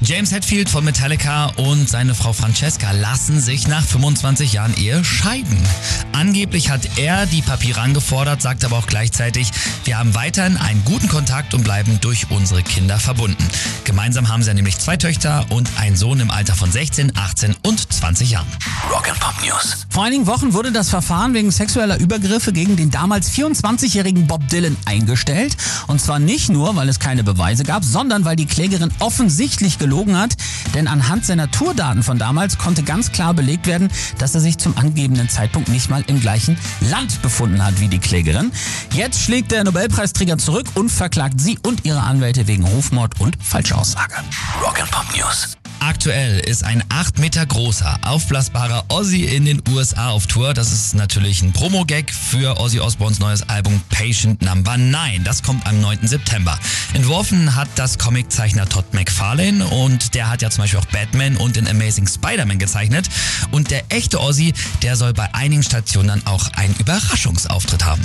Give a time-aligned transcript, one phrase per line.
[0.00, 5.58] James Hetfield von Metallica und seine Frau Francesca lassen sich nach 25 Jahren Ehe scheiden.
[6.12, 9.50] Angeblich hat er die Papiere angefordert, sagt aber auch gleichzeitig,
[9.84, 13.44] wir haben weiterhin einen guten Kontakt und bleiben durch unsere Kinder verbunden.
[13.84, 17.92] Gemeinsam haben sie nämlich zwei Töchter und einen Sohn im Alter von 16, 18 und
[17.92, 18.46] 20 Jahren.
[18.92, 19.86] Rock and Pop News.
[19.88, 24.76] Vor einigen Wochen wurde das Verfahren wegen sexueller Übergriffe gegen den damals 24-jährigen Bob Dylan
[24.84, 25.56] eingestellt.
[25.88, 30.18] Und zwar nicht nur, weil es keine Beweise gab, sondern weil die Klägerin offensichtlich gelogen
[30.18, 30.36] hat,
[30.74, 33.88] denn anhand seiner Tourdaten von damals konnte ganz klar belegt werden,
[34.18, 37.98] dass er sich zum angegebenen Zeitpunkt nicht mal im gleichen Land befunden hat wie die
[37.98, 38.52] Klägerin.
[38.92, 44.14] Jetzt schlägt der Nobelpreisträger zurück und verklagt sie und ihre Anwälte wegen Rufmord und Falschaussage.
[44.62, 45.57] Rock and Pop News.
[45.80, 50.52] Aktuell ist ein 8 Meter großer, aufblasbarer Ozzy in den USA auf Tour.
[50.52, 55.22] Das ist natürlich ein Promo-Gag für Ozzy Osbournes neues Album Patient Number 9.
[55.24, 56.06] Das kommt am 9.
[56.06, 56.58] September.
[56.94, 61.56] Entworfen hat das Comiczeichner Todd McFarlane und der hat ja zum Beispiel auch Batman und
[61.56, 63.08] den Amazing Spider-Man gezeichnet.
[63.50, 68.02] Und der echte Ozzy, der soll bei einigen Stationen dann auch einen Überraschungsauftritt haben.